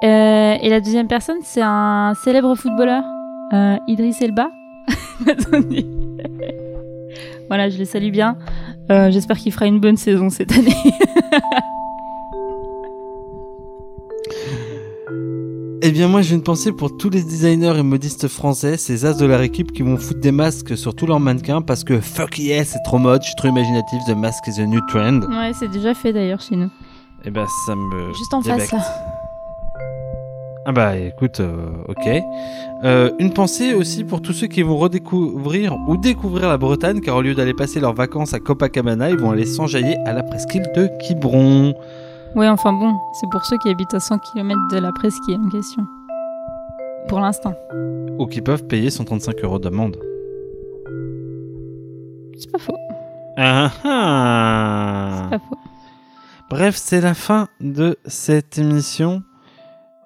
[0.05, 3.05] Euh, et la deuxième personne, c'est un célèbre footballeur,
[3.53, 4.51] euh, Idriss Elba.
[5.29, 5.87] Attendez.
[7.49, 8.37] voilà, je le salue bien.
[8.91, 10.75] Euh, J'espère qu'il fera une bonne saison cette année.
[15.85, 19.15] Eh bien moi j'ai une pensée pour tous les designers et modistes français, ces as
[19.15, 22.39] de leur équipe qui vont foutre des masques sur tous leurs mannequins parce que fuck
[22.39, 25.23] yeah c'est trop mode, je suis trop imaginatif, the mask is a new trend.
[25.23, 26.71] ouais, c'est déjà fait d'ailleurs chez nous.
[27.25, 28.13] Eh ben ça me...
[28.15, 28.71] Juste en débecte.
[28.71, 28.85] face, là.
[30.65, 32.09] Ah bah écoute, euh, ok.
[32.85, 37.17] Euh, une pensée aussi pour tous ceux qui vont redécouvrir ou découvrir la Bretagne car
[37.17, 40.71] au lieu d'aller passer leurs vacances à Copacabana, ils vont aller s'enjailler à la presqu'île
[40.77, 41.75] de Quiberon.
[42.35, 45.49] Ouais, enfin bon, c'est pour ceux qui habitent à 100 km de la presqu'île en
[45.51, 45.87] question.
[47.09, 47.55] Pour l'instant.
[48.19, 49.97] Ou qui peuvent payer 135 euros d'amende.
[52.39, 52.77] C'est pas faux.
[53.37, 55.57] Ah ah C'est pas faux.
[56.51, 59.23] Bref, c'est la fin de cette émission.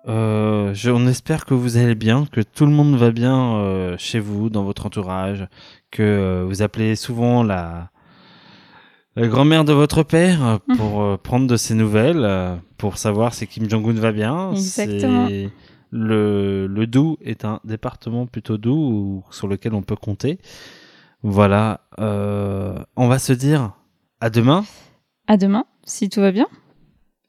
[0.09, 3.97] Euh, je- on espère que vous allez bien, que tout le monde va bien euh,
[3.99, 5.47] chez vous, dans votre entourage,
[5.91, 7.91] que euh, vous appelez souvent la,
[9.17, 13.35] la grand-mère de votre père euh, pour euh, prendre de ses nouvelles, euh, pour savoir
[13.35, 14.53] si Kim Jong-un va bien.
[14.53, 15.29] Exactement.
[15.91, 20.39] Le, le Doubs est un département plutôt doux ou- sur lequel on peut compter.
[21.23, 23.73] Voilà, euh, on va se dire
[24.21, 24.65] à demain
[25.27, 26.47] À demain, si tout va bien.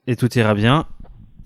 [0.07, 0.85] et tout ira bien.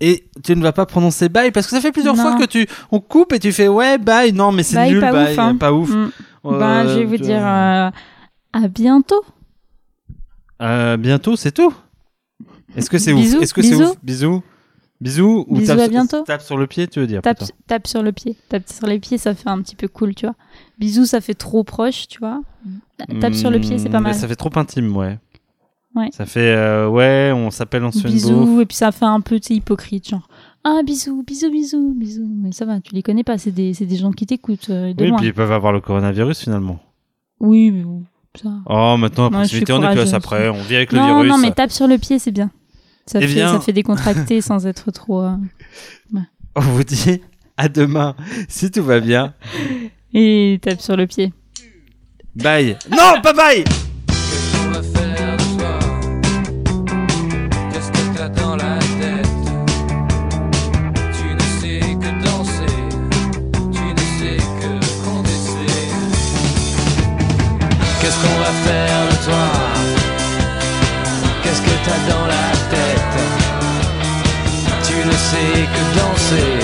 [0.00, 2.22] Et tu ne vas pas prononcer bye parce que ça fait plusieurs Non.
[2.22, 5.12] fois que tu on coupe et tu fais ouais bye non mais c'est nul pas
[5.12, 5.56] bye ouf, hein.
[5.56, 5.90] pas ouf.
[5.90, 6.10] Mm.
[6.44, 7.92] Ben, je vais vous dire à
[8.74, 9.22] bientôt.
[10.62, 11.72] Euh, bientôt c'est tout.
[12.76, 13.82] Est-ce que c'est ouf Bisous, Est-ce que c'est bisous.
[13.90, 14.42] ouf Bisous
[15.00, 16.22] bisous ou Bisous, tape, à bientôt.
[16.22, 18.36] tape sur le pied tu veux dire Tape, tape sur le pied.
[18.48, 20.36] Tape sur les pieds, ça fait un petit peu cool, tu vois.
[20.78, 22.40] Bisous, ça fait trop proche, tu vois.
[23.20, 24.14] Tape sur le pied, c'est pas Hmm, mal.
[24.14, 25.18] Ça fait trop intime ouais.
[25.94, 26.08] Ouais.
[26.12, 28.06] Ça fait euh, ouais on s'appelle on se.
[28.06, 30.26] Bisous, et puis ça fait un peu hypocrite, genre.
[30.64, 32.26] Ah, bisous, bisous, bisous, bisous.
[32.30, 35.02] Mais ça va, tu les connais pas, c'est des, des gens qui t'écoutent euh, de
[35.02, 35.18] Oui loin.
[35.18, 36.78] puis ils peuvent avoir le coronavirus finalement.
[37.40, 38.04] Oui, mais bon,
[38.40, 38.48] ça.
[38.66, 41.30] Oh maintenant suis proximité on est plus après on vit avec le Non, virus.
[41.30, 42.50] non, mais tape sur le pied, c'est bien.
[43.06, 45.22] Ça, Eh fait, bien- ça fait décontracter sans être trop.
[45.22, 45.36] euh,
[46.54, 47.20] On vous dit
[47.56, 48.14] à demain
[48.48, 49.34] si tout va bien.
[50.14, 51.32] Et tape sur le pied.
[52.34, 52.76] Bye.
[52.90, 53.64] Non, pas bye.
[75.32, 76.54] Sais que danser,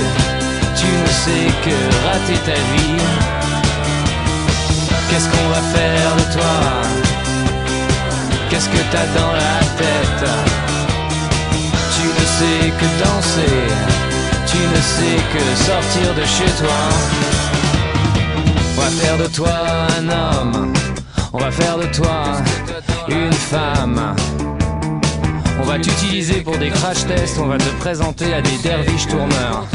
[0.81, 1.77] tu ne sais que
[2.07, 3.03] rater ta vie.
[5.09, 6.57] Qu'est-ce qu'on va faire de toi?
[8.49, 10.25] Qu'est-ce que t'as dans la tête?
[11.95, 13.59] Tu ne sais que danser,
[14.53, 16.81] tu ne sais que sortir de chez toi.
[18.77, 19.57] On va faire de toi
[19.99, 20.73] un homme,
[21.33, 22.19] on va faire de toi
[23.09, 24.15] une femme.
[25.61, 29.67] On va t'utiliser pour des crash tests, on va te présenter à des derviches tourneurs.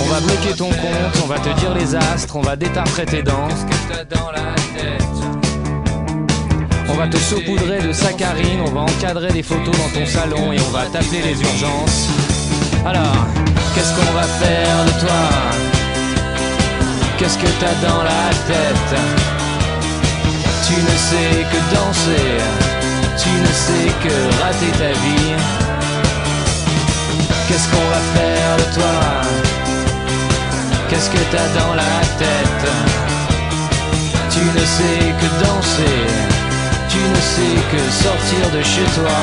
[0.00, 3.22] On va bloquer ton compte, on va te dire les astres, on va détartrer tes
[3.22, 3.48] dents.
[6.88, 10.60] On va te saupoudrer de saccharine, on va encadrer les photos dans ton salon et
[10.60, 12.08] on va t'appeler les urgences.
[12.84, 13.26] Alors,
[13.74, 15.20] qu'est-ce qu'on va faire de toi?
[17.18, 19.00] Qu'est-ce que t'as dans la tête?
[20.66, 22.71] Tu ne sais que danser,
[23.22, 25.34] tu ne sais que rater ta vie.
[27.46, 28.96] Qu'est-ce qu'on va faire de toi?
[30.88, 32.66] Qu'est-ce que t'as dans la tête?
[34.30, 36.00] Tu ne sais que danser,
[36.88, 39.18] tu ne sais que sortir de chez toi.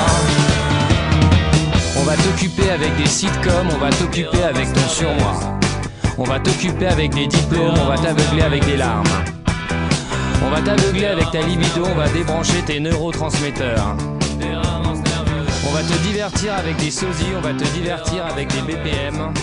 [2.00, 5.34] On va t'occuper avec des sitcoms, on va t'occuper avec ton surmoi.
[6.18, 9.39] On va t'occuper avec des diplômes, on va t'aveugler avec des larmes.
[10.42, 13.96] On va t'aveugler avec ta libido, on va débrancher tes neurotransmetteurs.
[15.68, 19.34] On va te divertir avec des sosies, on va te divertir avec des BPM.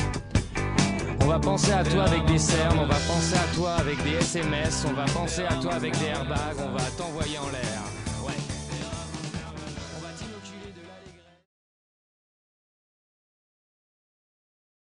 [1.21, 4.15] On va penser à toi avec des cernes, on va penser à toi avec des
[4.15, 7.86] SMS, on va penser à toi avec des airbags, on va t'envoyer en l'air.